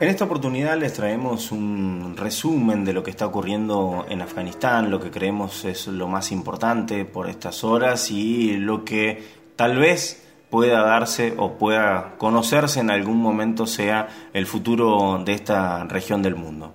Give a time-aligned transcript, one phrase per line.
[0.00, 5.00] En esta oportunidad les traemos un resumen de lo que está ocurriendo en Afganistán, lo
[5.00, 9.26] que creemos es lo más importante por estas horas y lo que
[9.56, 15.82] tal vez pueda darse o pueda conocerse en algún momento sea el futuro de esta
[15.82, 16.74] región del mundo.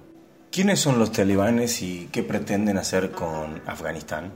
[0.52, 4.34] ¿Quiénes son los talibanes y qué pretenden hacer con Afganistán?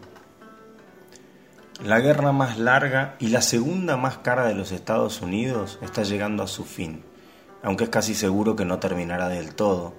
[1.83, 6.41] La guerra más larga y la segunda más cara de los Estados Unidos está llegando
[6.41, 7.03] a su fin
[7.63, 9.93] aunque es casi seguro que no terminará del todo.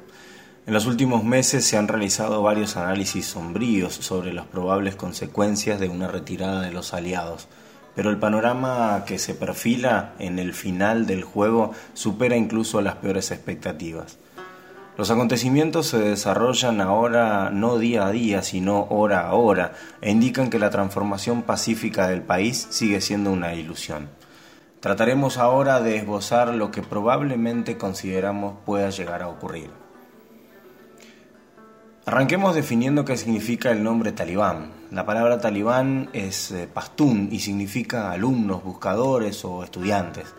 [0.67, 5.89] En los últimos meses se han realizado varios análisis sombríos sobre las probables consecuencias de
[5.89, 7.49] una retirada de los aliados,
[7.95, 13.31] pero el panorama que se perfila en el final del juego supera incluso las peores
[13.31, 14.19] expectativas.
[14.99, 20.51] Los acontecimientos se desarrollan ahora no día a día, sino hora a hora, e indican
[20.51, 24.09] que la transformación pacífica del país sigue siendo una ilusión.
[24.81, 29.71] Trataremos ahora de esbozar lo que probablemente consideramos pueda llegar a ocurrir.
[32.07, 34.73] Arranquemos definiendo qué significa el nombre talibán.
[34.93, 40.33] La palabra talibán es eh, pastún y significa alumnos, buscadores o estudiantes.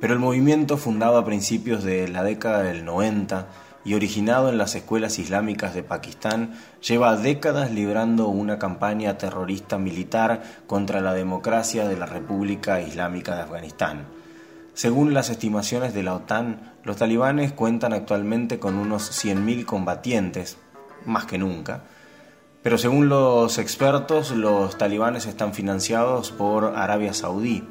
[0.00, 3.48] Pero el movimiento fundado a principios de la década del 90
[3.84, 10.42] y originado en las escuelas islámicas de Pakistán, lleva décadas librando una campaña terrorista militar
[10.66, 14.06] contra la democracia de la República Islámica de Afganistán.
[14.72, 20.56] Según las estimaciones de la OTAN, los talibanes cuentan actualmente con unos 100.000 combatientes,
[21.04, 21.84] más que nunca,
[22.64, 27.62] pero según los expertos, los talibanes están financiados por Arabia Saudí.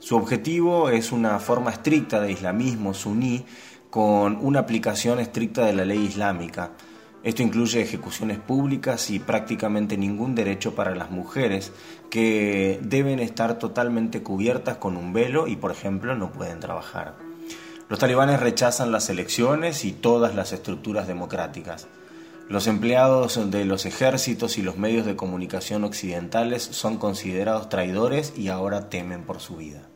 [0.00, 3.46] Su objetivo es una forma estricta de islamismo suní
[3.94, 6.72] con una aplicación estricta de la ley islámica.
[7.22, 11.70] Esto incluye ejecuciones públicas y prácticamente ningún derecho para las mujeres,
[12.10, 17.14] que deben estar totalmente cubiertas con un velo y, por ejemplo, no pueden trabajar.
[17.88, 21.86] Los talibanes rechazan las elecciones y todas las estructuras democráticas.
[22.48, 28.48] Los empleados de los ejércitos y los medios de comunicación occidentales son considerados traidores y
[28.48, 29.93] ahora temen por su vida.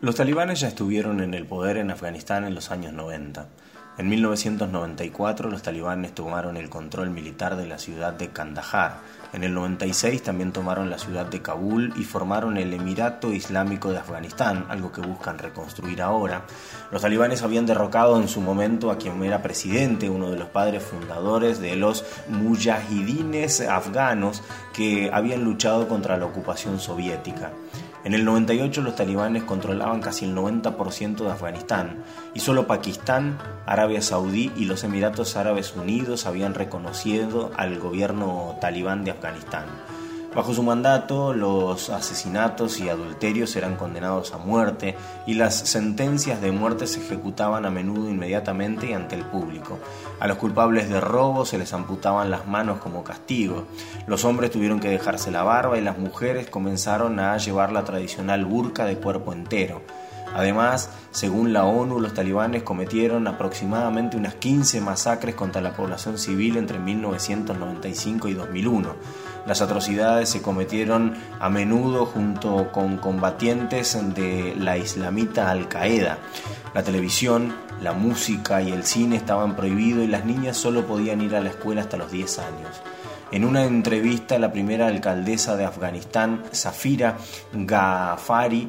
[0.00, 3.48] Los talibanes ya estuvieron en el poder en Afganistán en los años 90.
[3.98, 9.00] En 1994 los talibanes tomaron el control militar de la ciudad de Kandahar.
[9.32, 13.98] En el 96 también tomaron la ciudad de Kabul y formaron el Emirato Islámico de
[13.98, 16.44] Afganistán, algo que buscan reconstruir ahora.
[16.92, 20.84] Los talibanes habían derrocado en su momento a quien era presidente, uno de los padres
[20.84, 27.50] fundadores de los mujahidines afganos que habían luchado contra la ocupación soviética.
[28.08, 32.02] En el 98 los talibanes controlaban casi el 90% de Afganistán
[32.32, 33.36] y solo Pakistán,
[33.66, 39.66] Arabia Saudí y los Emiratos Árabes Unidos habían reconocido al gobierno talibán de Afganistán.
[40.34, 44.94] Bajo su mandato, los asesinatos y adulterios eran condenados a muerte
[45.26, 49.78] y las sentencias de muerte se ejecutaban a menudo inmediatamente y ante el público.
[50.20, 53.64] A los culpables de robo se les amputaban las manos como castigo.
[54.06, 58.44] Los hombres tuvieron que dejarse la barba y las mujeres comenzaron a llevar la tradicional
[58.44, 59.80] burka de cuerpo entero.
[60.34, 66.58] Además, según la ONU, los talibanes cometieron aproximadamente unas 15 masacres contra la población civil
[66.58, 68.94] entre 1995 y 2001.
[69.48, 76.18] Las atrocidades se cometieron a menudo junto con combatientes de la islamita Al-Qaeda.
[76.74, 81.34] La televisión, la música y el cine estaban prohibidos y las niñas solo podían ir
[81.34, 82.82] a la escuela hasta los 10 años.
[83.32, 87.16] En una entrevista, la primera alcaldesa de Afganistán, Zafira
[87.54, 88.68] Ghaffari,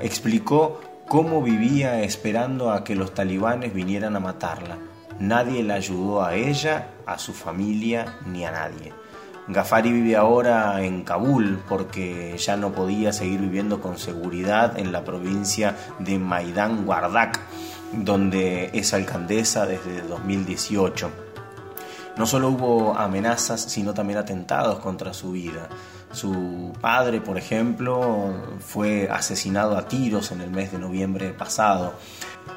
[0.00, 4.78] explicó cómo vivía esperando a que los talibanes vinieran a matarla.
[5.18, 9.03] Nadie la ayudó a ella, a su familia ni a nadie.
[9.46, 15.04] Gafari vive ahora en Kabul porque ya no podía seguir viviendo con seguridad en la
[15.04, 17.40] provincia de Maidan Wardak,
[17.92, 21.10] donde es alcaldesa desde 2018.
[22.16, 25.68] No solo hubo amenazas, sino también atentados contra su vida.
[26.14, 31.94] Su padre, por ejemplo, fue asesinado a tiros en el mes de noviembre pasado.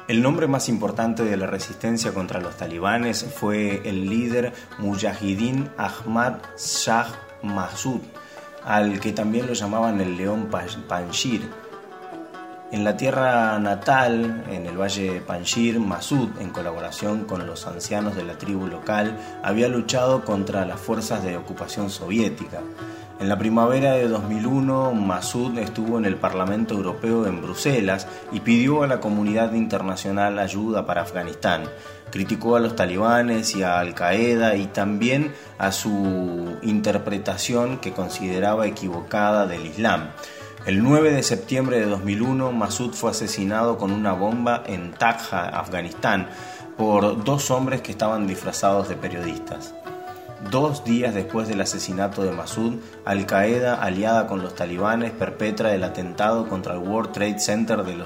[0.06, 6.34] El nombre más importante de la resistencia contra los talibanes fue el líder Mujahideen Ahmad
[6.56, 7.08] Shah
[7.42, 8.00] Massoud,
[8.64, 10.48] al que también lo llamaban el León
[10.88, 11.50] Panjir.
[12.70, 18.24] En la tierra natal, en el valle Panjir, Massoud, en colaboración con los ancianos de
[18.24, 22.60] la tribu local, había luchado contra las fuerzas de ocupación soviética.
[23.20, 28.82] En la primavera de 2001, Massoud estuvo en el Parlamento Europeo en Bruselas y pidió
[28.82, 31.62] a la comunidad internacional ayuda para Afganistán.
[32.10, 38.66] Criticó a los talibanes y a Al Qaeda y también a su interpretación que consideraba
[38.66, 40.10] equivocada del Islam.
[40.68, 46.28] El 9 de septiembre de 2001, Massoud fue asesinado con una bomba en Takha, Afganistán,
[46.76, 49.74] por dos hombres que estaban disfrazados de periodistas.
[50.50, 52.74] Dos días después del asesinato de Massoud,
[53.06, 57.96] Al Qaeda, aliada con los talibanes, perpetra el atentado contra el World Trade Center de,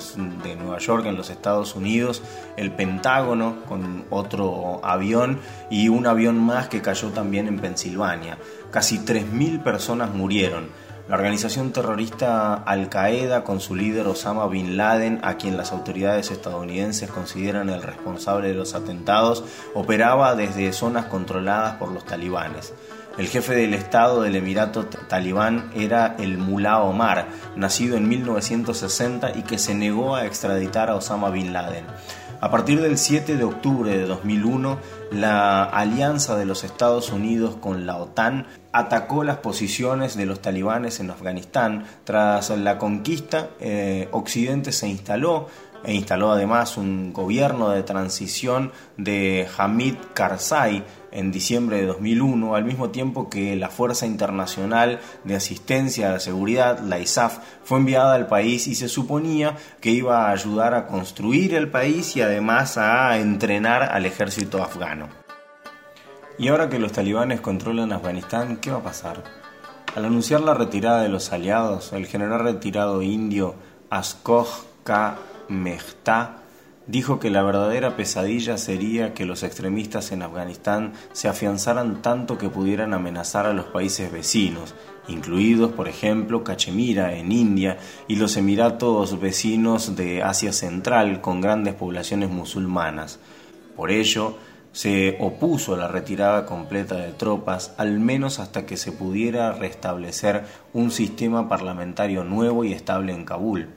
[0.44, 2.23] de Nueva York en los Estados Unidos,
[2.56, 8.38] el Pentágono con otro avión y un avión más que cayó también en Pensilvania.
[8.70, 10.69] Casi 3.000 personas murieron
[11.12, 16.31] la organización terrorista Al Qaeda, con su líder Osama Bin Laden, a quien las autoridades
[16.31, 19.44] estadounidenses consideran el responsable de los atentados,
[19.75, 22.73] operaba desde zonas controladas por los talibanes.
[23.19, 29.43] El jefe del Estado del Emirato talibán era el Mullah Omar, nacido en 1960 y
[29.43, 31.85] que se negó a extraditar a Osama Bin Laden.
[32.42, 34.76] A partir del 7 de octubre de 2001,
[35.12, 40.98] la alianza de los Estados Unidos con la OTAN atacó las posiciones de los talibanes
[40.98, 41.84] en Afganistán.
[42.02, 45.46] Tras la conquista, eh, Occidente se instaló
[45.84, 52.64] e instaló además un gobierno de transición de Hamid Karzai en diciembre de 2001, al
[52.64, 58.14] mismo tiempo que la Fuerza Internacional de Asistencia a la Seguridad, la ISAF, fue enviada
[58.14, 62.78] al país y se suponía que iba a ayudar a construir el país y además
[62.78, 65.08] a entrenar al ejército afgano.
[66.38, 69.23] Y ahora que los talibanes controlan Afganistán, ¿qué va a pasar?
[69.94, 73.55] Al anunciar la retirada de los aliados, el general retirado indio
[73.90, 75.17] Ascoj K.
[75.48, 76.42] Mehta
[76.86, 82.48] dijo que la verdadera pesadilla sería que los extremistas en Afganistán se afianzaran tanto que
[82.48, 84.74] pudieran amenazar a los países vecinos,
[85.08, 87.78] incluidos, por ejemplo, Cachemira en India
[88.08, 93.20] y los Emiratos vecinos de Asia Central con grandes poblaciones musulmanas.
[93.76, 94.36] Por ello,
[94.72, 100.44] se opuso a la retirada completa de tropas, al menos hasta que se pudiera restablecer
[100.72, 103.68] un sistema parlamentario nuevo y estable en Kabul.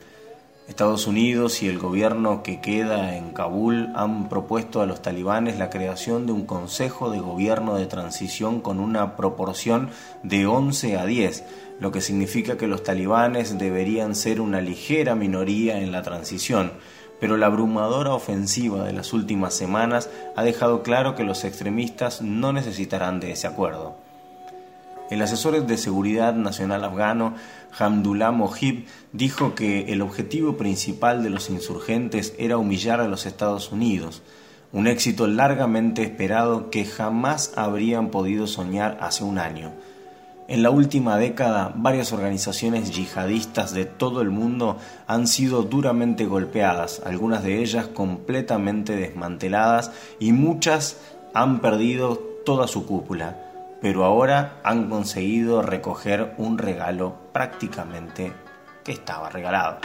[0.68, 5.70] Estados Unidos y el gobierno que queda en Kabul han propuesto a los talibanes la
[5.70, 9.90] creación de un Consejo de Gobierno de Transición con una proporción
[10.24, 11.44] de 11 a 10,
[11.78, 16.72] lo que significa que los talibanes deberían ser una ligera minoría en la transición
[17.20, 22.52] pero la abrumadora ofensiva de las últimas semanas ha dejado claro que los extremistas no
[22.52, 24.05] necesitarán de ese acuerdo.
[25.10, 27.34] El asesor de seguridad nacional afgano,
[27.78, 33.70] Hamdullah Mohib, dijo que el objetivo principal de los insurgentes era humillar a los Estados
[33.70, 34.22] Unidos,
[34.72, 39.72] un éxito largamente esperado que jamás habrían podido soñar hace un año.
[40.48, 44.76] En la última década, varias organizaciones yihadistas de todo el mundo
[45.06, 50.98] han sido duramente golpeadas, algunas de ellas completamente desmanteladas y muchas
[51.34, 53.45] han perdido toda su cúpula,
[53.86, 58.32] pero ahora han conseguido recoger un regalo prácticamente
[58.82, 59.78] que estaba regalado.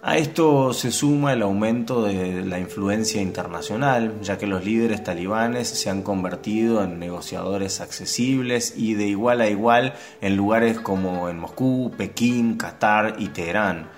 [0.00, 5.68] A esto se suma el aumento de la influencia internacional, ya que los líderes talibanes
[5.68, 9.92] se han convertido en negociadores accesibles y de igual a igual
[10.22, 13.88] en lugares como en Moscú, Pekín, Qatar y Teherán.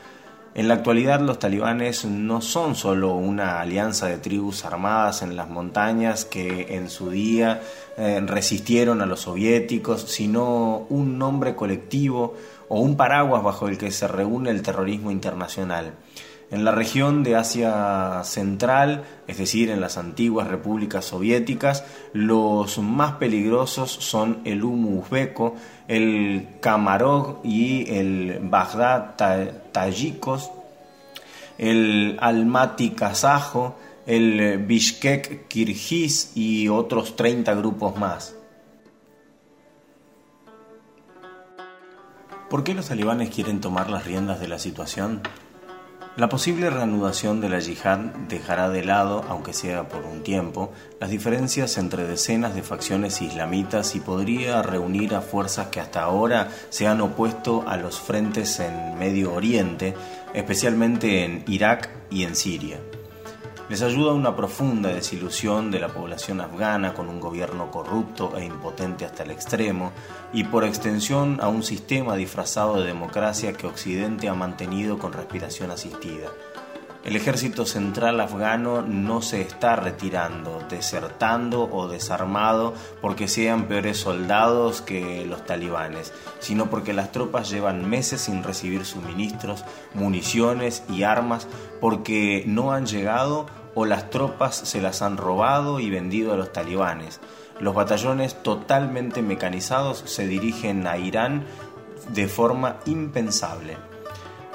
[0.59, 5.49] En la actualidad los talibanes no son solo una alianza de tribus armadas en las
[5.49, 7.63] montañas que en su día
[7.97, 12.35] eh, resistieron a los soviéticos, sino un nombre colectivo,
[12.67, 15.93] o un paraguas bajo el que se reúne el terrorismo internacional.
[16.51, 23.13] En la región de Asia Central, es decir, en las antiguas repúblicas soviéticas, los más
[23.15, 25.57] peligrosos son el humo uzbeco,
[25.89, 29.17] el Kamarog y el Bagdad
[29.73, 30.51] tayikos,
[31.59, 33.77] el Almaty kazajo,
[34.07, 38.35] el Bishkek kirgiz y otros 30 grupos más.
[42.49, 45.21] ¿Por qué los talibanes quieren tomar las riendas de la situación?
[46.19, 51.11] La posible reanudación de la yihad dejará de lado, aunque sea por un tiempo, las
[51.11, 56.89] diferencias entre decenas de facciones islamitas y podría reunir a fuerzas que hasta ahora se
[56.89, 59.95] han opuesto a los frentes en Medio Oriente,
[60.35, 62.81] especialmente en Irak y en Siria.
[63.69, 69.05] Les ayuda una profunda desilusión de la población afgana con un gobierno corrupto e impotente
[69.05, 69.93] hasta el extremo,
[70.33, 75.71] y por extensión a un sistema disfrazado de democracia que Occidente ha mantenido con respiración
[75.71, 76.29] asistida.
[77.05, 84.83] El ejército central afgano no se está retirando, desertando o desarmado porque sean peores soldados
[84.83, 91.47] que los talibanes, sino porque las tropas llevan meses sin recibir suministros, municiones y armas
[91.81, 96.53] porque no han llegado o las tropas se las han robado y vendido a los
[96.53, 97.21] talibanes.
[97.61, 101.45] Los batallones totalmente mecanizados se dirigen a Irán
[102.09, 103.77] de forma impensable.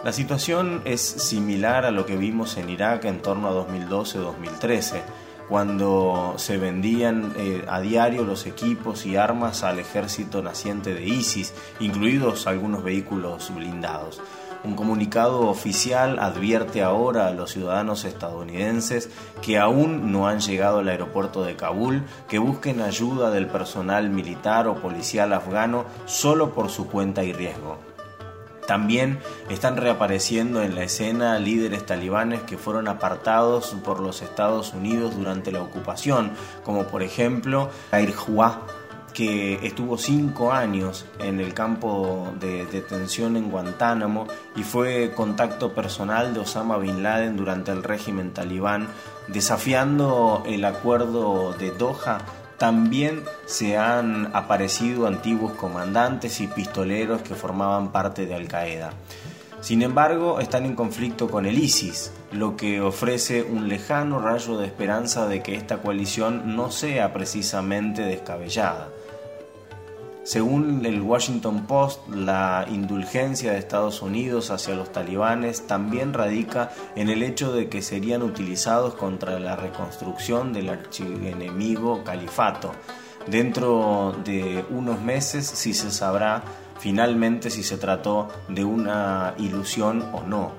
[0.04, 5.02] La situación es similar a lo que vimos en Irak en torno a 2012-2013,
[5.48, 11.54] cuando se vendían eh, a diario los equipos y armas al ejército naciente de ISIS,
[11.80, 14.22] incluidos algunos vehículos blindados.
[14.64, 19.10] Un comunicado oficial advierte ahora a los ciudadanos estadounidenses
[19.42, 24.70] que aún no han llegado al aeropuerto de Kabul que busquen ayuda del personal militar
[24.70, 27.78] o policial afgano solo por su cuenta y riesgo.
[28.66, 35.18] También están reapareciendo en la escena líderes talibanes que fueron apartados por los Estados Unidos
[35.18, 36.32] durante la ocupación,
[36.64, 37.70] como por ejemplo
[38.28, 38.62] Hua,
[39.14, 46.34] que estuvo cinco años en el campo de detención en Guantánamo y fue contacto personal
[46.34, 48.88] de Osama Bin Laden durante el régimen talibán,
[49.28, 52.20] desafiando el acuerdo de Doha
[52.58, 58.94] también se han aparecido antiguos comandantes y pistoleros que formaban parte de Al Qaeda.
[59.60, 64.66] Sin embargo, están en conflicto con el ISIS, lo que ofrece un lejano rayo de
[64.66, 68.90] esperanza de que esta coalición no sea precisamente descabellada.
[70.24, 77.10] Según el Washington Post, la indulgencia de Estados Unidos hacia los talibanes también radica en
[77.10, 82.72] el hecho de que serían utilizados contra la reconstrucción del archienemigo califato.
[83.28, 86.44] Dentro de unos meses sí se sabrá
[86.80, 90.54] finalmente si se trató de una ilusión o no.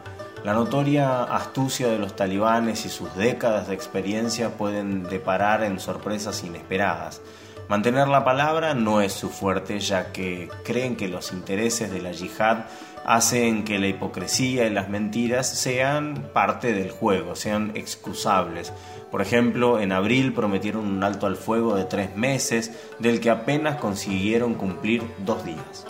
[0.44, 6.44] La notoria astucia de los talibanes y sus décadas de experiencia pueden deparar en sorpresas
[6.44, 7.23] inesperadas.
[7.68, 12.12] Mantener la palabra no es su fuerte, ya que creen que los intereses de la
[12.12, 12.66] yihad
[13.06, 18.73] hacen que la hipocresía y las mentiras sean parte del juego, sean excusables.
[19.11, 23.76] Por ejemplo, en abril prometieron un alto al fuego de tres meses, del que apenas
[23.76, 25.87] consiguieron cumplir dos días.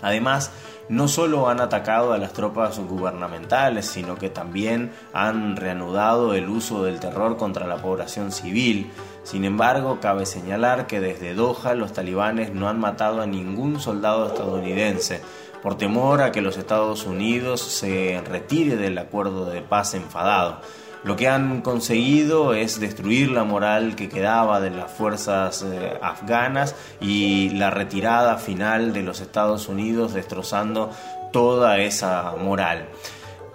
[0.00, 0.52] Además,
[0.88, 6.84] no solo han atacado a las tropas gubernamentales, sino que también han reanudado el uso
[6.84, 8.90] del terror contra la población civil.
[9.22, 14.28] Sin embargo, cabe señalar que desde Doha los talibanes no han matado a ningún soldado
[14.28, 15.20] estadounidense,
[15.62, 20.60] por temor a que los Estados Unidos se retire del acuerdo de paz enfadado.
[21.04, 26.74] Lo que han conseguido es destruir la moral que quedaba de las fuerzas eh, afganas
[27.00, 30.90] y la retirada final de los Estados Unidos destrozando
[31.32, 32.88] toda esa moral.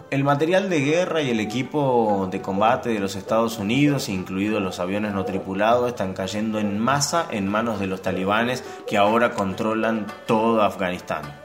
[0.09, 4.79] El material de guerra y el equipo de combate de los Estados Unidos, incluidos los
[4.79, 10.05] aviones no tripulados, están cayendo en masa en manos de los talibanes que ahora controlan
[10.27, 11.42] todo Afganistán.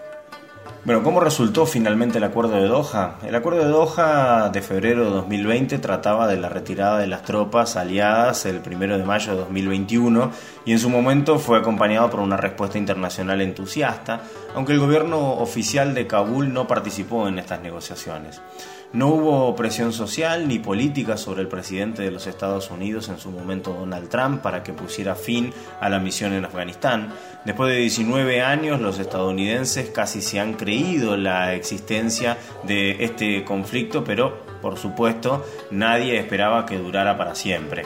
[0.88, 3.18] Bueno, ¿cómo resultó finalmente el acuerdo de Doha?
[3.23, 7.76] El acuerdo de Doha de febrero de 2020 trataba de la retirada de las tropas
[7.76, 10.33] aliadas el primero de mayo de 2021
[10.64, 14.23] y en su momento fue acompañado por una respuesta internacional entusiasta,
[14.54, 18.40] aunque el gobierno oficial de Kabul no participó en estas negociaciones.
[18.95, 23.30] No hubo presión social ni política sobre el presidente de los Estados Unidos en su
[23.30, 27.12] momento Donald Trump para que pusiera fin a la misión en Afganistán.
[27.45, 34.04] Después de 19 años los estadounidenses casi se han creído la existencia de este conflicto,
[34.04, 37.85] pero por supuesto nadie esperaba que durara para siempre.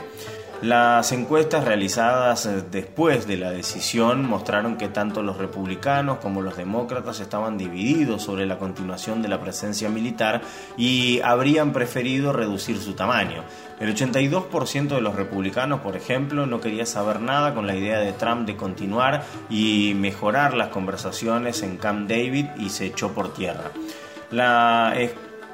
[0.62, 6.56] Las encuestas realizadas eh, después de la decisión mostraron que tanto los republicanos como los
[6.56, 10.40] demócratas estaban divididos sobre la continuación de la presencia militar
[10.76, 13.42] y habrían preferido reducir su tamaño.
[13.80, 18.12] El 82% de los republicanos, por ejemplo, no quería saber nada con la idea de
[18.12, 23.72] Trump de continuar y mejorar las conversaciones en Camp David y se echó por tierra.
[24.30, 24.94] La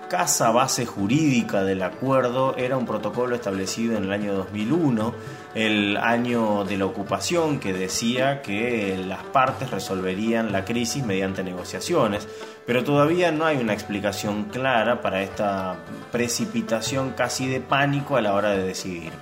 [0.08, 5.14] casa base jurídica del acuerdo era un protocolo establecido en el año 2001,
[5.54, 12.26] el año de la ocupación, que decía que las partes resolverían la crisis mediante negociaciones,
[12.66, 15.76] pero todavía no hay una explicación clara para esta
[16.10, 19.12] precipitación casi de pánico a la hora de decidir.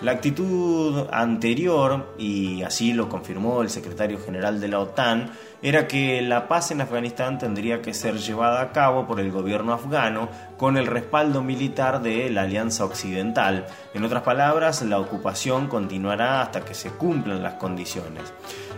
[0.00, 6.22] La actitud anterior, y así lo confirmó el secretario general de la OTAN, era que
[6.22, 10.76] la paz en Afganistán tendría que ser llevada a cabo por el gobierno afgano con
[10.76, 13.66] el respaldo militar de la Alianza Occidental.
[13.94, 18.32] En otras palabras, la ocupación continuará hasta que se cumplan las condiciones.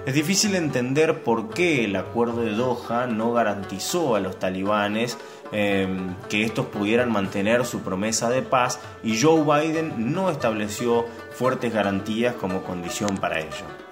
[0.06, 5.18] Es difícil entender por qué el acuerdo de Doha no garantizó a los talibanes
[5.52, 11.75] em, que estos pudieran mantener su promesa de paz y Joe Biden no estableció fuertes
[11.75, 13.89] garantías como condición para ello.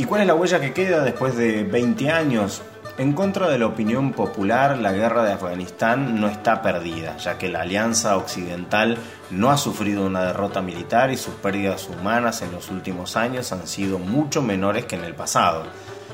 [0.00, 2.62] ¿Y cuál es la huella que queda después de 20 años?
[2.96, 7.50] En contra de la opinión popular, la guerra de Afganistán no está perdida, ya que
[7.50, 8.96] la Alianza Occidental
[9.30, 13.66] no ha sufrido una derrota militar y sus pérdidas humanas en los últimos años han
[13.66, 15.64] sido mucho menores que en el pasado.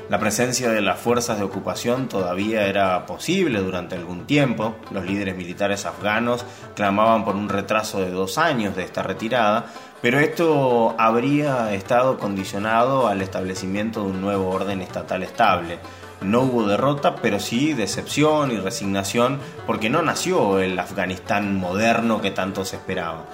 [0.09, 4.77] La presencia de las fuerzas de ocupación todavía era posible durante algún tiempo.
[4.89, 9.65] Los líderes militares afganos clamaban por un retraso de dos años de esta retirada,
[10.01, 15.79] pero esto habría estado condicionado al establecimiento de un nuevo orden estatal estable.
[16.21, 22.31] No hubo derrota, pero sí decepción y resignación porque no nació el Afganistán moderno que
[22.31, 23.25] tanto se esperaba.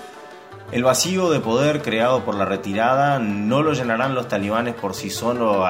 [0.72, 5.10] El vacío de poder creado por la retirada no lo llenarán los talibanes por sí
[5.10, 5.64] solos,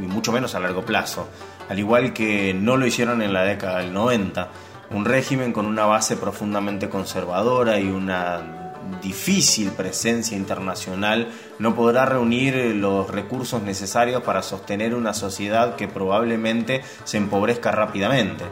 [0.00, 1.26] y mucho menos a largo plazo,
[1.68, 4.48] al igual que no lo hicieron en la década del 90.
[4.90, 8.63] Un régimen con una base profundamente conservadora y una
[9.02, 16.82] difícil presencia internacional no podrá reunir los recursos necesarios para sostener una sociedad que probablemente
[17.04, 18.44] se empobrezca rápidamente.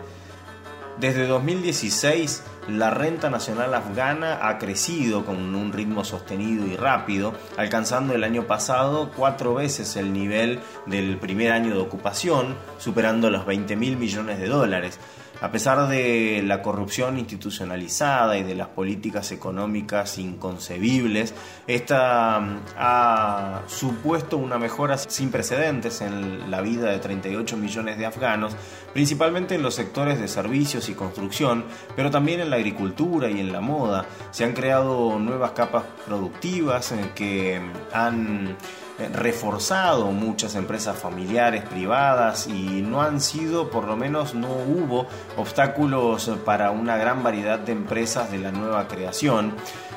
[1.01, 8.15] Desde 2016, la renta nacional afgana ha crecido con un ritmo sostenido y rápido, alcanzando
[8.15, 13.75] el año pasado cuatro veces el nivel del primer año de ocupación, superando los 20
[13.75, 15.01] mil millones de dólares.
[15.43, 21.35] A pesar de la corrupción institucionalizada y de las políticas económicas inconcebibles,
[21.67, 28.07] esta mm, ha supuesto una mejora sin precedentes en la vida de 38 millones de
[28.07, 28.55] afganos,
[28.93, 31.65] principalmente en los sectores de servicios y construcción,
[31.97, 34.07] pero también en la agricultura y en la moda.
[34.31, 37.61] Se han creado nuevas capas productivas eh, que
[37.93, 44.49] han eh, reforzado muchas empresas familiares, privadas y no han sido, por lo menos no
[44.49, 45.07] hubo
[45.37, 49.55] obstáculos para una gran variedad de empresas de la nueva creación.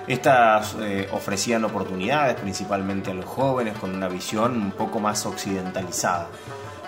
[0.08, 6.28] Estas eh, ofrecían oportunidades principalmente a los jóvenes con una visión un poco más occidentalizada.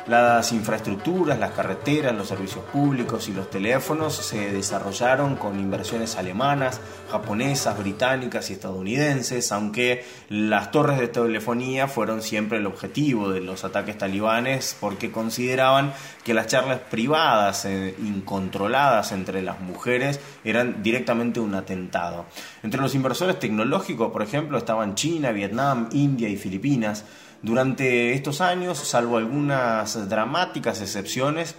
[0.08, 6.80] Las infraestructuras, las carreteras, los servicios públicos y los teléfonos se desarrollaron con inversiones alemanas,
[7.12, 13.66] japonesas, británicas y estadounidenses, aunque las torres de telefonía fueron siempre el objetivo de los
[13.66, 15.92] ataques talibanes porque consideraban
[16.24, 22.26] que las charlas privadas eh, incontroladas entre las mujeres eran directamente un atentado.
[22.64, 27.04] Entre los inversores tecnológicos, por ejemplo, estaban China, Vietnam, India y Filipinas.
[27.42, 31.56] Durante estos años, salvo algunas dramáticas excepciones,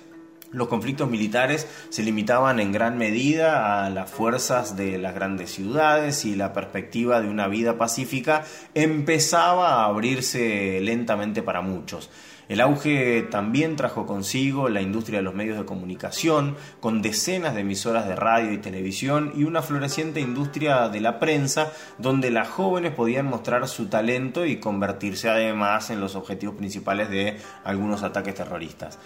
[0.51, 6.25] los conflictos militares se limitaban en gran medida a las fuerzas de las grandes ciudades
[6.25, 12.09] y la perspectiva de una vida pacífica empezaba a abrirse lentamente para muchos.
[12.49, 17.61] El auge también trajo consigo la industria de los medios de comunicación, con decenas de
[17.61, 22.95] emisoras de radio y televisión y una floreciente industria de la prensa, donde las jóvenes
[22.95, 28.99] podían mostrar su talento y convertirse además en los objetivos principales de algunos ataques terroristas.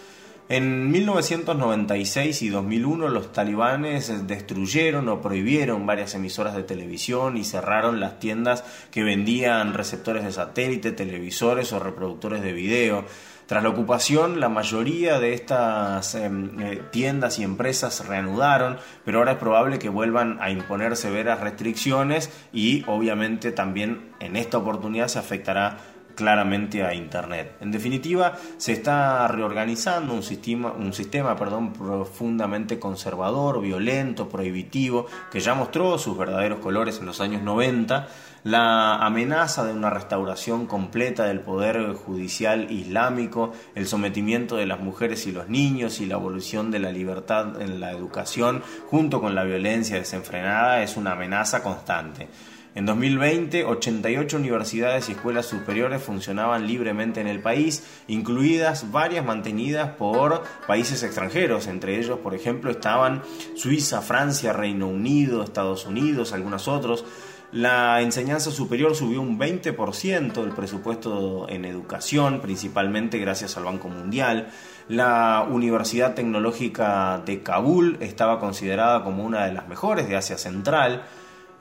[0.52, 8.00] En 1996 y 2001 los talibanes destruyeron o prohibieron varias emisoras de televisión y cerraron
[8.00, 13.06] las tiendas que vendían receptores de satélite, televisores o reproductores de video.
[13.46, 19.32] Tras la ocupación, la mayoría de estas em, eh, tiendas y empresas reanudaron, pero ahora
[19.32, 25.18] es probable que vuelvan a imponer severas restricciones y obviamente también en esta oportunidad se
[25.18, 25.78] afectará
[26.14, 27.56] claramente a Internet.
[27.60, 35.40] En definitiva, se está reorganizando un sistema, un sistema perdón, profundamente conservador, violento, prohibitivo, que
[35.40, 38.08] ya mostró sus verdaderos colores en los años 90.
[38.44, 45.28] La amenaza de una restauración completa del poder judicial islámico, el sometimiento de las mujeres
[45.28, 49.44] y los niños y la evolución de la libertad en la educación, junto con la
[49.44, 52.28] violencia desenfrenada, es una amenaza constante.
[52.74, 59.90] En 2020, 88 universidades y escuelas superiores funcionaban libremente en el país, incluidas varias mantenidas
[59.96, 61.66] por países extranjeros.
[61.66, 63.22] Entre ellos, por ejemplo, estaban
[63.56, 67.04] Suiza, Francia, Reino Unido, Estados Unidos, algunos otros.
[67.52, 74.48] La enseñanza superior subió un 20% del presupuesto en educación, principalmente gracias al Banco Mundial.
[74.88, 81.02] La Universidad Tecnológica de Kabul estaba considerada como una de las mejores de Asia Central.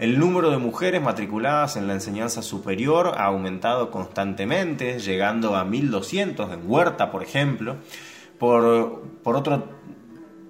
[0.01, 6.51] El número de mujeres matriculadas en la enseñanza superior ha aumentado constantemente, llegando a 1.200
[6.51, 7.75] en Huerta, por ejemplo.
[8.39, 9.63] Por, por, otro,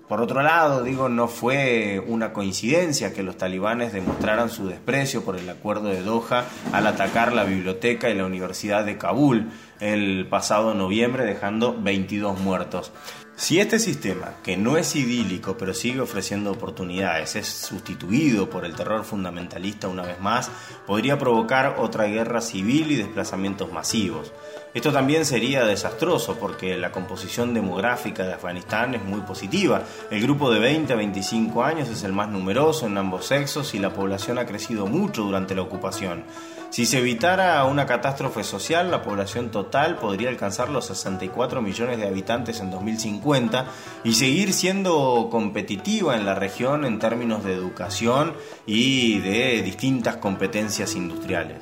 [0.07, 5.35] por otro lado, digo, no fue una coincidencia que los talibanes demostraran su desprecio por
[5.35, 9.51] el acuerdo de Doha al atacar la biblioteca y la Universidad de Kabul
[9.81, 12.93] el pasado noviembre, dejando 22 muertos.
[13.35, 18.75] Si este sistema, que no es idílico pero sigue ofreciendo oportunidades, es sustituido por el
[18.75, 20.51] terror fundamentalista una vez más,
[20.85, 24.31] podría provocar otra guerra civil y desplazamientos masivos.
[24.75, 29.81] Esto también sería desastroso porque la composición demográfica de Afganistán es muy positiva.
[30.11, 33.79] El grupo de 20 a 25 años es el más numeroso en ambos sexos y
[33.79, 36.25] la población ha crecido mucho durante la ocupación.
[36.71, 42.07] Si se evitara una catástrofe social, la población total podría alcanzar los 64 millones de
[42.07, 43.65] habitantes en 2050
[44.05, 50.95] y seguir siendo competitiva en la región en términos de educación y de distintas competencias
[50.95, 51.59] industriales.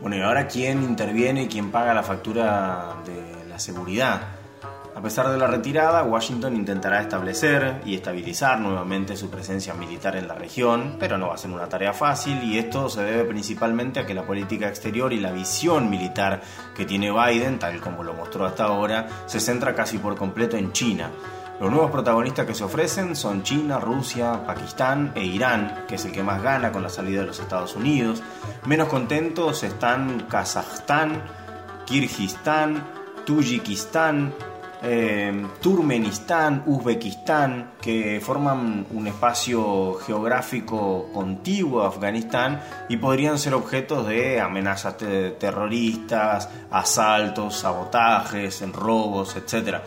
[0.00, 4.39] Bueno, y ahora quién interviene y quién paga la factura de la seguridad.
[4.92, 10.26] A pesar de la retirada, Washington intentará establecer y estabilizar nuevamente su presencia militar en
[10.26, 14.00] la región, pero no va a ser una tarea fácil y esto se debe principalmente
[14.00, 16.42] a que la política exterior y la visión militar
[16.74, 20.72] que tiene Biden, tal como lo mostró hasta ahora, se centra casi por completo en
[20.72, 21.10] China.
[21.60, 26.12] Los nuevos protagonistas que se ofrecen son China, Rusia, Pakistán e Irán, que es el
[26.12, 28.22] que más gana con la salida de los Estados Unidos.
[28.66, 31.22] Menos contentos están Kazajstán,
[31.84, 32.82] Kirguistán,
[33.26, 34.32] Tayikistán,
[34.82, 44.06] eh, Turmenistán, Uzbekistán, que forman un espacio geográfico contiguo a Afganistán y podrían ser objetos
[44.08, 44.96] de amenazas
[45.38, 49.80] terroristas, asaltos, sabotajes, robos, etc.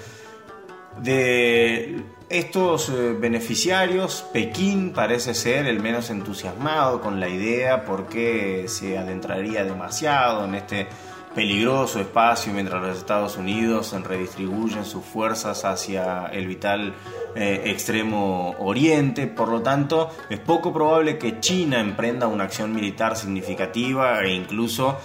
[1.02, 8.98] De estos eh, beneficiarios, Pekín parece ser el menos entusiasmado con la idea porque se
[8.98, 10.88] adentraría demasiado en este
[11.34, 16.94] peligroso espacio mientras los Estados Unidos redistribuyen sus fuerzas hacia el vital
[17.36, 19.28] eh, extremo oriente.
[19.28, 24.98] Por lo tanto, es poco probable que China emprenda una acción militar significativa e incluso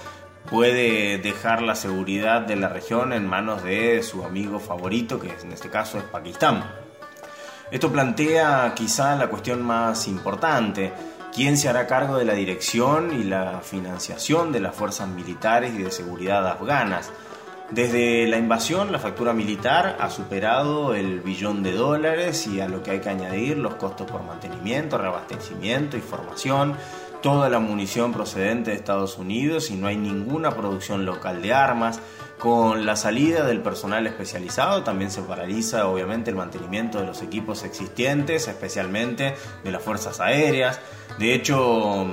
[0.50, 5.52] puede dejar la seguridad de la región en manos de su amigo favorito, que en
[5.52, 6.64] este caso es Pakistán.
[7.70, 10.92] Esto plantea quizá la cuestión más importante
[11.34, 15.82] ¿Quién se hará cargo de la dirección y la financiación de las fuerzas militares y
[15.82, 17.10] de seguridad afganas?
[17.70, 22.82] Desde la invasión, la factura militar ha superado el billón de dólares y a lo
[22.82, 26.74] que hay que añadir los costos por mantenimiento, reabastecimiento y formación,
[27.20, 32.00] toda la munición procedente de Estados Unidos y no hay ninguna producción local de armas.
[32.38, 37.64] Con la salida del personal especializado también se paraliza obviamente el mantenimiento de los equipos
[37.64, 40.80] existentes, especialmente de las fuerzas aéreas.
[41.18, 42.06] De hecho,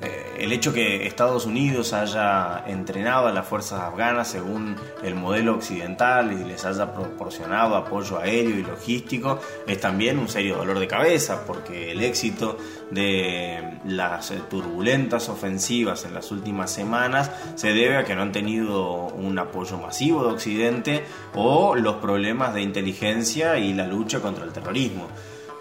[0.00, 6.32] el hecho que Estados Unidos haya entrenado a las fuerzas afganas según el modelo occidental
[6.32, 11.44] y les haya proporcionado apoyo aéreo y logístico es también un serio dolor de cabeza
[11.46, 12.58] porque el éxito
[12.90, 19.06] de las turbulentas ofensivas en las últimas semanas se debe a que no han tenido
[19.06, 21.04] un apoyo masivo de Occidente
[21.34, 25.08] o los problemas de inteligencia y la lucha contra el terrorismo.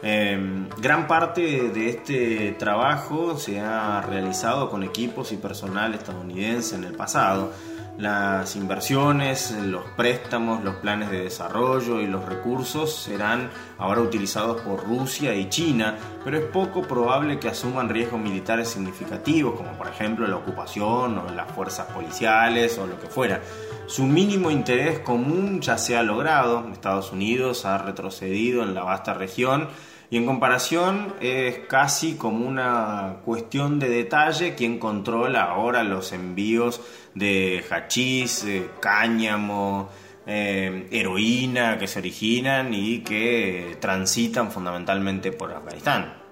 [0.07, 6.83] Em, gran parte de este trabajo se ha realizado con equipos y personal estadounidense en
[6.83, 7.51] el pasado.
[7.97, 14.85] Las inversiones, los préstamos, los planes de desarrollo y los recursos serán ahora utilizados por
[14.85, 20.27] Rusia y China, pero es poco probable que asuman riesgos militares significativos, como por ejemplo
[20.27, 23.41] la ocupación o las fuerzas policiales o lo que fuera.
[23.87, 29.15] Su mínimo interés común ya se ha logrado, Estados Unidos ha retrocedido en la vasta
[29.15, 29.67] región
[30.09, 36.81] y en comparación es casi como una cuestión de detalle quien controla ahora los envíos
[37.13, 39.89] de hachís, eh, cáñamo,
[40.27, 46.25] eh, heroína que se originan y que transitan fundamentalmente por Afganistán.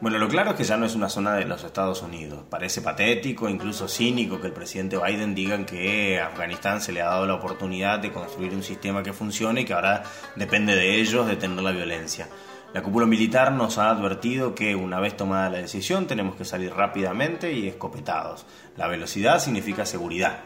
[0.00, 2.44] Bueno, lo claro es que ya no es una zona de los Estados Unidos.
[2.48, 7.06] Parece patético, incluso cínico, que el presidente Biden diga que a Afganistán se le ha
[7.06, 10.04] dado la oportunidad de construir un sistema que funcione y que ahora
[10.36, 12.28] depende de ellos detener la violencia.
[12.74, 16.74] La cúpula militar nos ha advertido que una vez tomada la decisión tenemos que salir
[16.74, 18.44] rápidamente y escopetados.
[18.76, 20.40] La velocidad significa seguridad.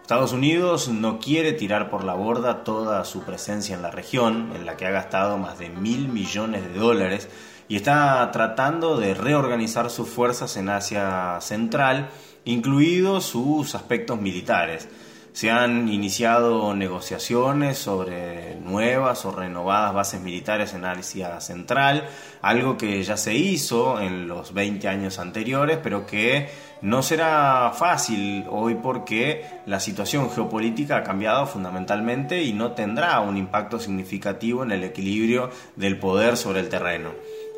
[0.00, 4.66] Estados Unidos no quiere tirar por la borda toda su presencia en la región, en
[4.66, 7.28] la que ha gastado más de mil millones de dólares,
[7.68, 12.10] y está tratando de reorganizar sus fuerzas en Asia Central,
[12.44, 14.88] incluidos sus aspectos militares.
[15.34, 22.08] Se han iniciado negociaciones sobre nuevas o renovadas bases militares en Asia Central,
[22.40, 26.48] algo que ya se hizo en los 20 años anteriores, pero que
[26.82, 33.36] no será fácil hoy porque la situación geopolítica ha cambiado fundamentalmente y no tendrá un
[33.36, 37.10] impacto significativo en el equilibrio del poder sobre el terreno.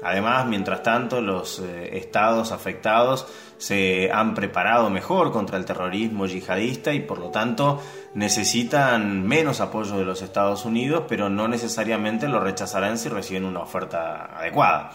[0.03, 3.27] Además, mientras tanto, los eh, estados afectados
[3.59, 7.83] se han preparado mejor contra el terrorismo yihadista y por lo tanto
[8.15, 13.61] necesitan menos apoyo de los Estados Unidos, pero no necesariamente lo rechazarán si reciben una
[13.61, 14.91] oferta adecuada.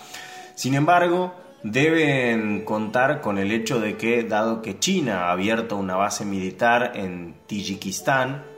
[0.53, 1.33] Sin embargo,
[1.63, 6.91] deben contar con el hecho de que, dado que China ha abierto una base militar
[6.95, 8.51] en Tayikistán,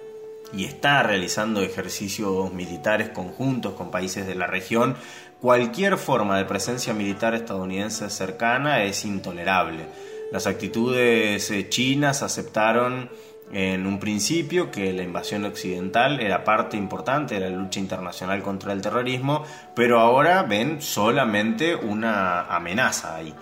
[0.56, 4.96] y está realizando ejercicios militares conjuntos con países de la región,
[5.44, 9.86] cualquier forma de presencia militar estadounidense cercana es intolerable.
[10.32, 13.10] Las actitudes eh, chinas aceptaron
[13.52, 18.72] en un principio que la invasión occidental era parte importante de la lucha internacional contra
[18.72, 19.44] el terrorismo,
[19.76, 23.34] pero ahora ven solamente una amenaza ahí.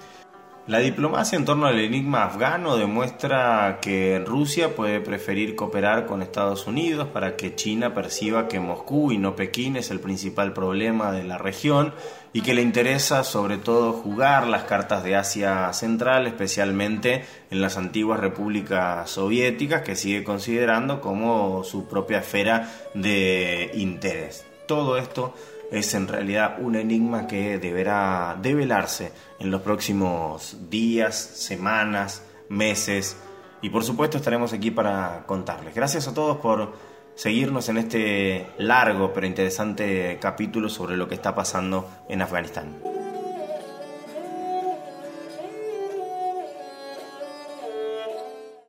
[0.67, 6.67] La diplomacia en torno al enigma afgano demuestra que Rusia puede preferir cooperar con Estados
[6.67, 11.23] Unidos para que China perciba que Moscú y no Pekín es el principal problema de
[11.23, 11.95] la región
[12.31, 17.75] y que le interesa sobre todo jugar las cartas de Asia Central, especialmente en las
[17.77, 24.45] antiguas repúblicas soviéticas que sigue considerando como su propia esfera de interés.
[24.67, 25.33] Todo esto
[25.71, 33.17] es en realidad un enigma que deberá develarse en los próximos días, semanas, meses
[33.61, 35.73] y por supuesto estaremos aquí para contarles.
[35.73, 36.73] Gracias a todos por
[37.15, 43.00] seguirnos en este largo pero interesante capítulo sobre lo que está pasando en Afganistán.